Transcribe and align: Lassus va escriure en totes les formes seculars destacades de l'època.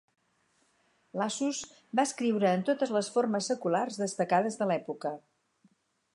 Lassus 1.21 1.59
va 1.99 2.07
escriure 2.09 2.55
en 2.55 2.65
totes 2.71 2.95
les 2.97 3.11
formes 3.19 3.51
seculars 3.55 4.01
destacades 4.05 4.63
de 4.63 4.69
l'època. 4.73 5.15